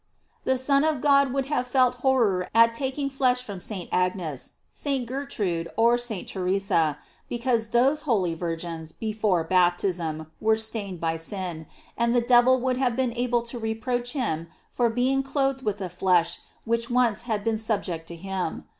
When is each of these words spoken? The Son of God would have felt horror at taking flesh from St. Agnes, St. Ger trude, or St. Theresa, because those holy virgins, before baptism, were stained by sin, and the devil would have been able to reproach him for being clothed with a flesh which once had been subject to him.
The 0.45 0.57
Son 0.57 0.83
of 0.83 0.99
God 0.99 1.31
would 1.31 1.45
have 1.45 1.67
felt 1.67 1.93
horror 2.01 2.49
at 2.55 2.73
taking 2.73 3.07
flesh 3.07 3.39
from 3.43 3.61
St. 3.61 3.87
Agnes, 3.91 4.53
St. 4.71 5.07
Ger 5.07 5.27
trude, 5.27 5.69
or 5.77 5.95
St. 5.99 6.27
Theresa, 6.27 6.97
because 7.29 7.67
those 7.67 8.01
holy 8.01 8.33
virgins, 8.33 8.93
before 8.93 9.43
baptism, 9.43 10.25
were 10.41 10.55
stained 10.57 10.99
by 10.99 11.17
sin, 11.17 11.67
and 11.95 12.15
the 12.15 12.19
devil 12.21 12.59
would 12.61 12.77
have 12.77 12.95
been 12.95 13.13
able 13.15 13.43
to 13.43 13.59
reproach 13.59 14.13
him 14.13 14.47
for 14.71 14.89
being 14.89 15.21
clothed 15.21 15.61
with 15.61 15.79
a 15.81 15.87
flesh 15.91 16.39
which 16.65 16.89
once 16.89 17.21
had 17.29 17.43
been 17.43 17.59
subject 17.59 18.07
to 18.07 18.15
him. 18.15 18.65